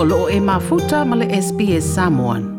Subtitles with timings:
[0.00, 2.58] o loo e mafuta ma le SBS Samoan.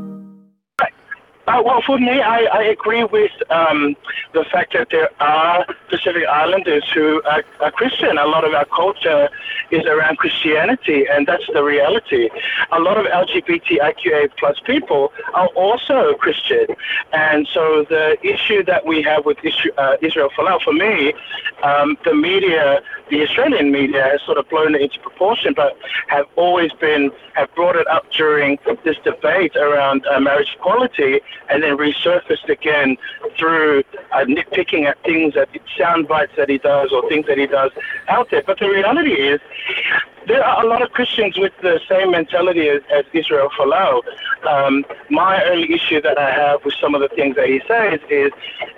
[1.48, 3.96] Uh, well, for me, I, I agree with um,
[4.34, 8.20] the fact that there are Pacific Islanders who are, are, Christian.
[8.20, 9.30] A lot of our culture
[9.72, 12.30] is around Christianity, and that's the reality.
[12.72, 16.68] A lot of LGBTIQA plus people are also Christian,
[17.14, 19.40] and so the issue that we have with
[19.78, 21.14] uh, Israel for me,
[21.64, 26.26] um, the media the Australian media has sort of blown it into proportion, but have
[26.36, 31.78] always been have brought it up during this debate around uh, marriage equality, and then
[31.78, 32.98] resurfaced again
[33.38, 37.48] through uh, nitpicking at things that sound bites that he does or things that he
[37.48, 37.72] does
[38.08, 38.44] out there.
[38.46, 39.40] But the reality is,
[40.30, 44.02] there are a lot of Christians with the same mentality as, as Israel Folau.
[44.48, 48.00] Um, my only issue that I have with some of the things that he says
[48.12, 48.32] is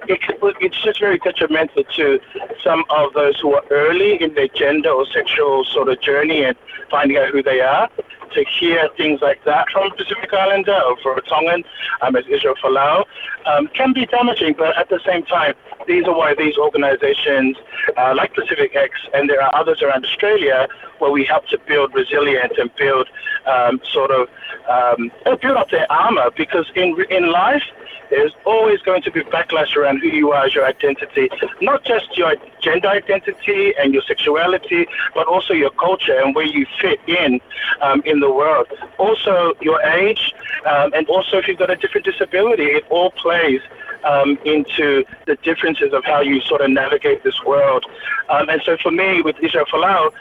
[0.07, 0.19] it,
[0.61, 2.19] it's just very detrimental to
[2.63, 6.55] some of those who are early in their gender or sexual sort of journey and
[6.89, 7.89] finding out who they are.
[8.34, 11.63] To hear things like that from a Pacific Islander or for a Tongan,
[12.01, 13.04] um, as Israel Folau,
[13.46, 15.54] um, can be damaging, but at the same time,
[15.88, 17.57] these are why these organizations
[17.98, 20.68] uh, like Pacific X and there are others around Australia
[20.99, 23.07] where we help to build resilience and build
[23.45, 24.29] um, sort of
[24.70, 25.11] um,
[25.41, 27.63] build up their armor because in in life
[28.11, 31.29] there's always going to be backlash around who you are as your identity,
[31.61, 36.65] not just your gender identity and your sexuality, but also your culture and where you
[36.81, 37.39] fit in
[37.81, 38.67] um, in the world.
[38.99, 40.33] Also, your age,
[40.65, 43.61] um, and also if you've got a different disability, it all plays
[44.03, 47.85] um, into the differences of how you sort of navigate this world.
[48.29, 50.11] Um, and so for me, with Israel Folau,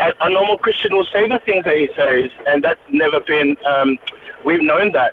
[0.00, 3.98] a normal Christian will say the things that he says, and that's never been, um,
[4.44, 5.12] we've known that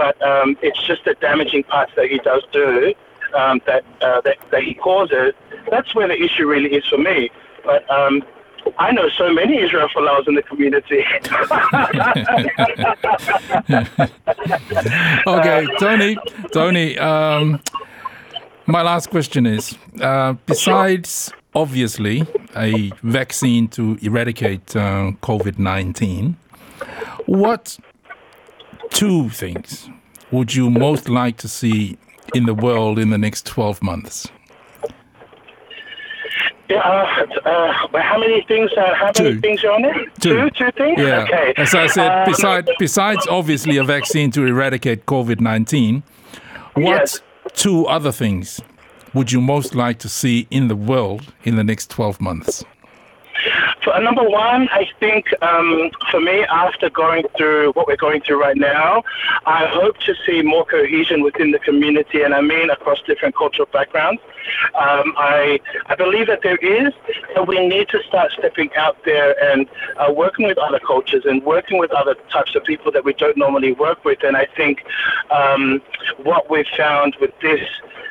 [0.00, 2.94] but um, it's just the damaging parts that he does do
[3.36, 5.34] um, that, uh, that, that he causes.
[5.70, 7.30] That's where the issue really is for me.
[7.64, 8.22] But um,
[8.78, 9.88] I know so many Israel
[10.26, 11.04] in the community.
[15.26, 16.16] okay, Tony,
[16.52, 16.98] Tony.
[16.98, 17.60] Um,
[18.66, 26.36] my last question is: uh, besides obviously a vaccine to eradicate uh, COVID nineteen,
[27.26, 27.78] what
[28.90, 29.88] two things
[30.30, 31.96] would you most like to see
[32.34, 34.28] in the world in the next 12 months?
[36.68, 38.70] Yeah, uh, uh, how many things?
[38.76, 39.24] Uh, how two.
[39.24, 39.96] many things are on it?
[40.20, 40.48] Two.
[40.48, 41.00] Two, two things.
[41.00, 41.22] Yeah.
[41.24, 41.52] Okay.
[41.56, 46.04] As I said, um, besides, besides obviously a vaccine to eradicate COVID nineteen,
[46.74, 47.20] what Yes.
[47.54, 48.60] two other things
[49.14, 52.64] would you most like to see in the world in the next twelve months?
[53.82, 58.20] For, uh, number one, I think um, for me, after going through what we're going
[58.20, 59.02] through right now,
[59.46, 63.68] I hope to see more cohesion within the community, and I mean across different cultural
[63.72, 64.20] backgrounds.
[64.74, 66.92] Um, I I believe that there is,
[67.36, 69.66] and we need to start stepping out there and
[69.96, 73.36] uh, working with other cultures and working with other types of people that we don't
[73.36, 74.22] normally work with.
[74.22, 74.84] And I think
[75.30, 75.80] um,
[76.22, 77.66] what we've found with this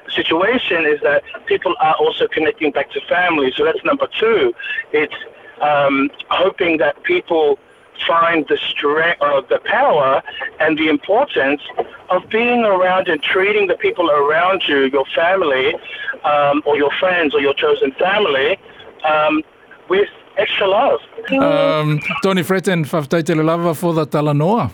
[0.09, 3.51] situation is that people are also connecting back to family.
[3.55, 4.53] So that's number two.
[4.91, 5.13] It's
[5.61, 7.59] um, hoping that people
[8.07, 10.21] find the strength of the power
[10.59, 11.61] and the importance
[12.09, 15.75] of being around and treating the people around you, your family,
[16.23, 18.57] um, or your friends, or your chosen family,
[19.03, 19.43] um,
[19.89, 20.99] with extra love.
[21.31, 24.71] Um, Tony Fretten, whawtaitele lava for the talanoa.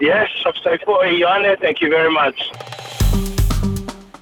[0.00, 0.28] Yes,
[1.60, 2.50] thank you very much.